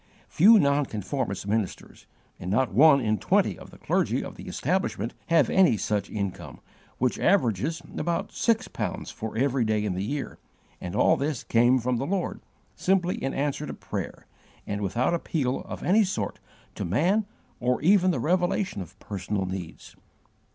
Few 0.29 0.57
nonconformist 0.57 1.45
ministers, 1.45 2.07
and 2.39 2.49
not 2.49 2.73
one 2.73 2.99
in 3.01 3.19
twenty 3.19 3.55
of 3.59 3.69
the 3.69 3.77
clergy 3.77 4.23
of 4.23 4.33
the 4.35 4.47
establishment, 4.47 5.13
have 5.27 5.47
any 5.47 5.77
such 5.77 6.09
income, 6.09 6.59
which 6.97 7.19
averages 7.19 7.83
about 7.99 8.31
six 8.31 8.67
pounds 8.67 9.11
for 9.11 9.37
every 9.37 9.63
day 9.63 9.85
in 9.85 9.93
the 9.93 10.01
year 10.03 10.39
and 10.81 10.95
all 10.95 11.17
this 11.17 11.43
came 11.43 11.77
from 11.77 11.97
the 11.97 12.07
Lord, 12.07 12.41
simply 12.75 13.23
in 13.23 13.35
answer 13.35 13.67
to 13.67 13.75
prayer, 13.75 14.25
and 14.65 14.81
without 14.81 15.13
appeal 15.13 15.59
of 15.67 15.83
any 15.83 16.03
sort 16.03 16.39
to 16.73 16.83
man 16.83 17.27
or 17.59 17.79
even 17.83 18.09
the 18.09 18.19
revelation 18.19 18.81
of 18.81 18.97
personal 18.97 19.45
needs. 19.45 19.95